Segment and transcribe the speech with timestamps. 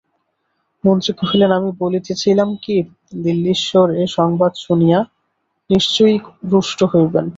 [0.83, 2.75] মন্ত্রী কহিলেন, আমি বলিতেছিলাম কি,
[3.23, 4.99] দিল্লীশ্বর এ সংবাদ শুনিয়া
[5.69, 6.17] নিশ্চয়ই
[6.51, 7.25] রুষ্ট হইবেন।